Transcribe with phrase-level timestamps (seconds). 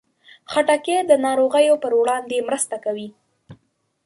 [0.51, 3.07] خټکی د ناروغیو پر وړاندې مرسته کوي.